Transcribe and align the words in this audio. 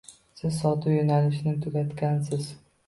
Siz 0.39 0.55
sotuv 0.61 0.95
yoʻnalishini 0.95 1.55
tugatgansiz. 1.69 2.55